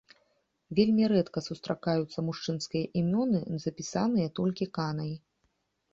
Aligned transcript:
Вельмі 0.79 1.09
рэдка 1.11 1.39
сустракаюцца 1.49 2.25
мужчынскія 2.29 2.89
імёны, 3.03 3.39
запісаныя 3.67 4.27
толькі 4.41 4.71
канай. 4.79 5.13